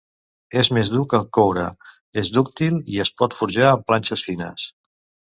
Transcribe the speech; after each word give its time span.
És 0.59 0.69
més 0.75 0.87
dur 0.93 1.01
que 1.09 1.17
el 1.17 1.25
coure, 1.37 1.65
és 2.21 2.31
dúctil 2.37 2.79
i 2.93 2.97
es 3.03 3.11
pot 3.23 3.35
forjar 3.41 3.67
en 3.75 3.83
planxes 3.91 4.25
fines. 4.31 4.65